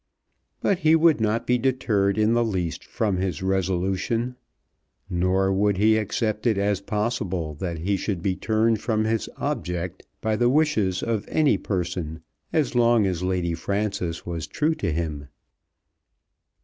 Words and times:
But 0.61 0.79
he 0.79 0.95
would 0.95 1.21
not 1.21 1.45
be 1.45 1.59
deterred 1.59 2.17
in 2.17 2.33
the 2.33 2.43
least 2.43 2.83
from 2.83 3.17
his 3.17 3.43
resolution, 3.43 4.35
nor 5.11 5.53
would 5.53 5.77
he 5.77 5.95
accept 5.95 6.47
it 6.47 6.57
as 6.57 6.81
possible 6.81 7.53
that 7.59 7.77
he 7.77 7.97
should 7.97 8.23
be 8.23 8.35
turned 8.35 8.81
from 8.81 9.03
his 9.05 9.29
object 9.37 10.01
by 10.19 10.35
the 10.37 10.49
wishes 10.49 11.03
of 11.03 11.27
any 11.27 11.55
person 11.59 12.23
as 12.51 12.73
long 12.73 13.05
as 13.05 13.21
Lady 13.21 13.53
Frances 13.53 14.25
was 14.25 14.47
true 14.47 14.73
to 14.73 14.91
him. 14.91 15.27